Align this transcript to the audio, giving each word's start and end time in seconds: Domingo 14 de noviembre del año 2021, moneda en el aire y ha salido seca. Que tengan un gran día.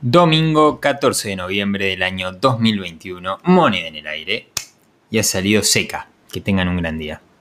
Domingo 0.00 0.78
14 0.78 1.30
de 1.30 1.34
noviembre 1.34 1.86
del 1.86 2.04
año 2.04 2.30
2021, 2.30 3.40
moneda 3.42 3.88
en 3.88 3.96
el 3.96 4.06
aire 4.06 4.46
y 5.10 5.18
ha 5.18 5.24
salido 5.24 5.64
seca. 5.64 6.08
Que 6.30 6.40
tengan 6.40 6.68
un 6.68 6.76
gran 6.76 6.98
día. 6.98 7.20